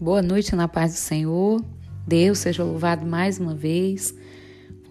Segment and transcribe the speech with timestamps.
[0.00, 1.64] Boa noite na paz do Senhor.
[2.04, 4.12] Deus seja louvado mais uma vez.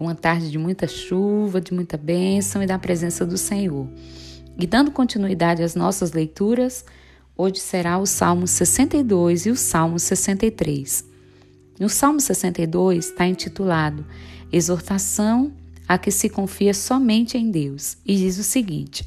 [0.00, 3.86] Uma tarde de muita chuva, de muita bênção e da presença do Senhor.
[4.58, 6.86] E dando continuidade às nossas leituras,
[7.36, 11.04] hoje será o Salmo 62 e o Salmo 63.
[11.78, 14.06] No Salmo 62 está intitulado
[14.50, 15.52] Exortação
[15.86, 19.06] a que se confia somente em Deus e diz o seguinte: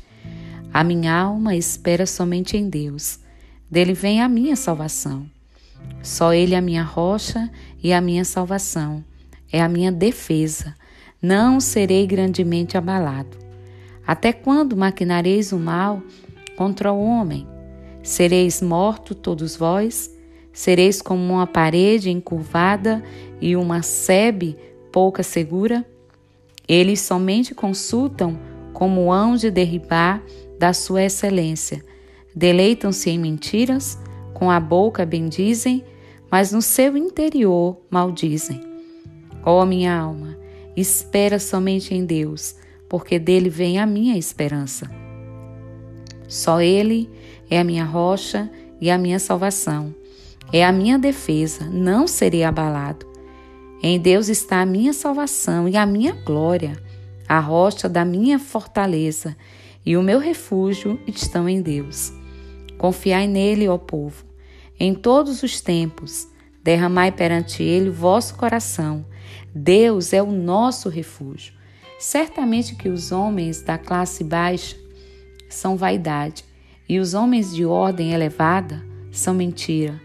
[0.72, 3.18] A minha alma espera somente em Deus,
[3.70, 5.28] dele vem a minha salvação.
[6.02, 7.50] Só Ele é a minha rocha
[7.84, 9.04] e a minha salvação,
[9.52, 10.76] é a minha defesa.
[11.22, 13.38] Não serei grandemente abalado.
[14.06, 16.02] Até quando maquinareis o mal
[16.56, 17.48] contra o homem?
[18.02, 20.10] Sereis morto todos vós?
[20.54, 23.04] Sereis como uma parede encurvada
[23.42, 24.58] e uma sebe
[24.92, 25.86] pouca segura?
[26.68, 28.40] Eles somente consultam
[28.74, 30.24] como hão de derribar
[30.58, 31.84] da sua excelência.
[32.36, 34.00] Deleitam-se em mentiras
[34.38, 35.84] com a boca bendizem,
[36.30, 38.62] mas no seu interior maldizem.
[39.44, 40.38] Ó oh, minha alma,
[40.76, 42.56] espera somente em Deus,
[42.88, 44.92] porque dele vem a minha esperança.
[46.28, 47.10] Só Ele
[47.50, 48.48] é a minha rocha
[48.80, 49.96] e a minha salvação.
[50.54, 53.08] É a minha defesa, não serei abalado.
[53.82, 56.78] Em Deus está a minha salvação e a minha glória,
[57.28, 59.36] a rocha da minha fortaleza
[59.84, 62.14] e o meu refúgio estão em Deus.
[62.78, 64.24] Confiai nele, ó povo,
[64.80, 66.28] em todos os tempos.
[66.64, 69.06] Derramai perante ele o vosso coração.
[69.54, 71.54] Deus é o nosso refúgio.
[71.98, 74.76] Certamente que os homens da classe baixa
[75.50, 76.46] são vaidade,
[76.88, 80.00] e os homens de ordem elevada são mentira.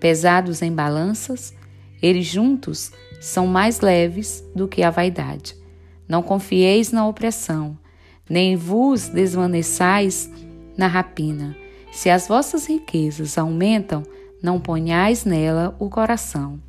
[0.00, 1.54] Pesados em balanças,
[2.02, 5.54] eles juntos são mais leves do que a vaidade.
[6.08, 7.78] Não confieis na opressão,
[8.28, 10.30] nem vos desvaneçais
[10.76, 11.56] na rapina
[11.98, 14.04] se as vossas riquezas aumentam,
[14.40, 16.62] não ponhais nela o coração.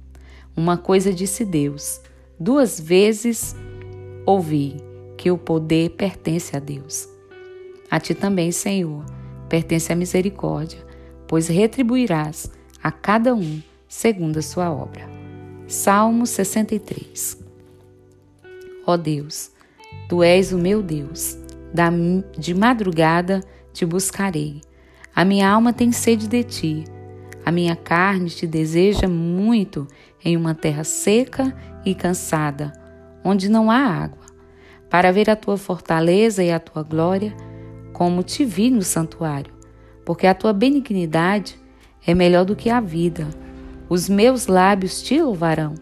[0.57, 2.01] Uma coisa disse Deus:
[2.39, 3.55] duas vezes
[4.25, 4.77] ouvi
[5.15, 7.07] que o poder pertence a Deus.
[7.91, 9.05] A ti também, Senhor,
[9.47, 10.83] pertence a misericórdia,
[11.27, 15.07] pois retribuirás a cada um segundo a sua obra.
[15.67, 17.37] Salmo 63
[18.83, 19.51] Ó Deus,
[20.09, 21.37] tu és o meu Deus,
[22.35, 24.67] de madrugada te buscarei.
[25.19, 26.85] A minha alma tem sede de ti.
[27.45, 29.85] A minha carne te deseja muito
[30.23, 31.53] em uma terra seca
[31.85, 32.71] e cansada,
[33.21, 34.25] onde não há água,
[34.89, 37.35] para ver a tua fortaleza e a tua glória,
[37.91, 39.53] como te vi no santuário,
[40.05, 41.59] porque a tua benignidade
[42.07, 43.27] é melhor do que a vida.
[43.89, 45.75] Os meus lábios te louvarão.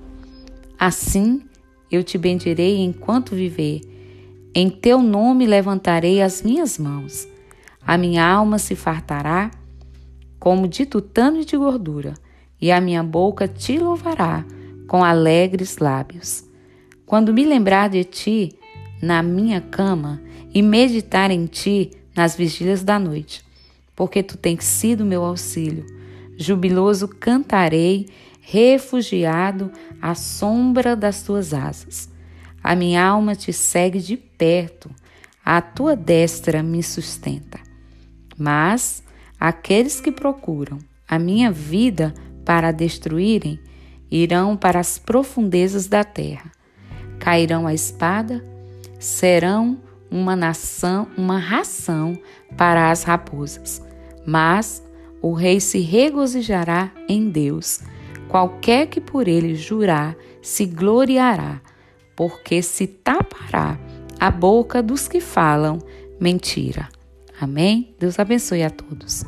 [0.80, 1.44] Assim
[1.92, 3.82] eu te bendirei enquanto viver.
[4.56, 7.37] Em teu nome levantarei as minhas mãos.
[7.88, 9.50] A minha alma se fartará
[10.38, 12.16] como de tutano e de gordura,
[12.60, 14.44] e a minha boca te louvará
[14.90, 16.44] com alegres lábios.
[17.06, 18.60] Quando me lembrar de ti
[19.02, 20.22] na minha cama
[20.54, 23.42] e meditar em ti nas vigílias da noite,
[23.96, 25.86] porque tu tens sido meu auxílio.
[26.36, 28.08] Jubiloso cantarei,
[28.42, 29.72] refugiado
[30.02, 32.10] à sombra das tuas asas.
[32.62, 34.92] A minha alma te segue de perto,
[35.44, 37.67] a tua destra me sustenta.
[38.38, 39.04] Mas
[39.40, 40.78] aqueles que procuram
[41.08, 42.14] a minha vida
[42.46, 43.60] para a destruírem
[44.12, 46.52] irão para as profundezas da terra.
[47.20, 48.46] Cairão a espada,
[49.00, 52.18] serão uma nação, uma ração
[52.56, 53.82] para as raposas.
[54.26, 54.84] Mas
[55.22, 57.82] o rei se regozijará em Deus.
[58.28, 61.62] Qualquer que por ele jurar se gloriará,
[62.16, 63.80] porque se tapará
[64.20, 65.80] a boca dos que falam
[66.20, 66.90] mentira.
[67.40, 67.96] Amém?
[68.00, 69.24] Deus abençoe a todos.